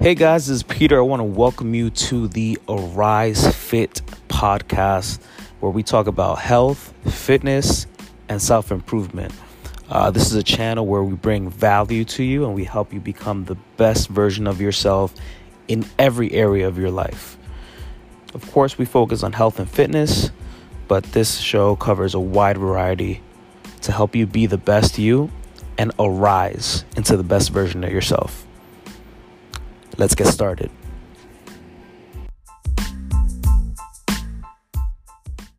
Hey 0.00 0.14
guys, 0.14 0.46
this 0.46 0.56
is 0.56 0.62
Peter. 0.62 0.96
I 0.96 1.02
want 1.02 1.20
to 1.20 1.24
welcome 1.24 1.74
you 1.74 1.90
to 1.90 2.26
the 2.26 2.58
Arise 2.66 3.54
Fit 3.54 4.00
podcast, 4.28 5.20
where 5.60 5.70
we 5.70 5.82
talk 5.82 6.06
about 6.06 6.38
health, 6.38 6.94
fitness, 7.04 7.86
and 8.26 8.40
self 8.40 8.72
improvement. 8.72 9.34
Uh, 9.90 10.10
this 10.10 10.24
is 10.24 10.34
a 10.34 10.42
channel 10.42 10.86
where 10.86 11.02
we 11.02 11.14
bring 11.14 11.50
value 11.50 12.06
to 12.06 12.22
you 12.22 12.46
and 12.46 12.54
we 12.54 12.64
help 12.64 12.94
you 12.94 12.98
become 13.00 13.44
the 13.44 13.56
best 13.76 14.08
version 14.08 14.46
of 14.46 14.58
yourself 14.58 15.12
in 15.68 15.84
every 15.98 16.32
area 16.32 16.66
of 16.66 16.78
your 16.78 16.90
life. 16.90 17.36
Of 18.32 18.50
course, 18.52 18.78
we 18.78 18.86
focus 18.86 19.22
on 19.22 19.34
health 19.34 19.58
and 19.58 19.68
fitness, 19.68 20.30
but 20.88 21.04
this 21.12 21.38
show 21.38 21.76
covers 21.76 22.14
a 22.14 22.20
wide 22.20 22.56
variety 22.56 23.20
to 23.82 23.92
help 23.92 24.16
you 24.16 24.26
be 24.26 24.46
the 24.46 24.56
best 24.56 24.98
you 24.98 25.30
and 25.80 25.92
arise 25.98 26.84
into 26.94 27.16
the 27.16 27.22
best 27.22 27.48
version 27.52 27.82
of 27.84 27.90
yourself. 27.90 28.46
Let's 29.96 30.14
get 30.14 30.26
started. 30.26 30.70